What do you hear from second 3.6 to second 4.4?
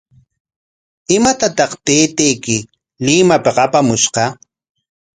apamushqa?